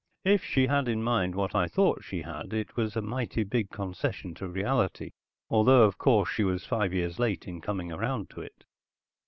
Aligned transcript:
If 0.25 0.43
she 0.43 0.65
had 0.65 0.87
in 0.87 1.03
mind 1.03 1.35
what 1.35 1.53
I 1.53 1.67
thought 1.67 2.03
she 2.03 2.23
had 2.23 2.53
it 2.53 2.75
was 2.75 2.95
a 2.95 3.03
mighty 3.03 3.43
big 3.43 3.69
concession 3.69 4.33
to 4.33 4.47
reality, 4.49 5.11
although, 5.47 5.83
of 5.83 5.99
course, 5.99 6.27
she 6.29 6.43
was 6.43 6.65
five 6.65 6.91
years 6.91 7.19
late 7.19 7.47
in 7.47 7.61
coming 7.61 7.91
around 7.91 8.31
to 8.31 8.41
it. 8.41 8.65